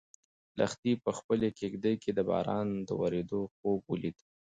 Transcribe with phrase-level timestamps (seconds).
[0.57, 4.17] لښتې په خپلې کيږدۍ کې د باران د ورېدو خوب ولید.